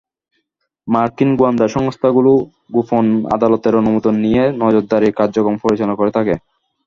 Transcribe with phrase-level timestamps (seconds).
[0.87, 2.31] মার্কিন গোয়েন্দা সংস্থাগুলো
[2.75, 3.05] গোপন
[3.35, 6.33] আদালতের অনুমোদন নিয়ে নজরদারি কার্যক্রম পরিচালনা করে থাকে।